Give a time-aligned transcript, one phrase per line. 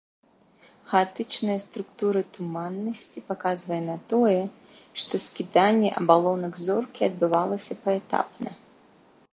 [0.93, 4.41] Хаатычная структура туманнасці паказвае на тое,
[5.03, 8.49] што скіданне абалонак зоркі адбывалася паэтапна.